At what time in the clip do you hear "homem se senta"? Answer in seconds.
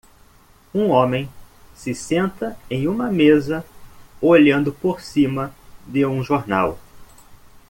0.89-2.57